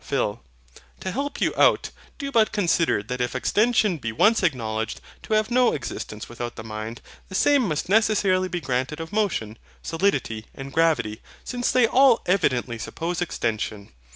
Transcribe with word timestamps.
PHIL. 0.03 0.41
To 1.01 1.11
help 1.11 1.39
you 1.39 1.53
out, 1.55 1.91
do 2.17 2.31
but 2.31 2.51
consider 2.51 3.03
that 3.03 3.21
if 3.21 3.35
EXTENSION 3.35 3.97
be 3.99 4.11
once 4.11 4.41
acknowledged 4.41 4.99
to 5.21 5.35
have 5.35 5.51
no 5.51 5.73
existence 5.73 6.27
without 6.27 6.55
the 6.55 6.63
mind, 6.63 7.01
the 7.29 7.35
same 7.35 7.67
must 7.67 7.87
necessarily 7.87 8.47
be 8.47 8.61
granted 8.61 8.99
of 8.99 9.13
motion, 9.13 9.59
solidity, 9.83 10.47
and 10.55 10.73
gravity; 10.73 11.21
since 11.43 11.69
they 11.71 11.85
all 11.85 12.21
evidently 12.25 12.79
suppose 12.79 13.21
extension. 13.21 13.91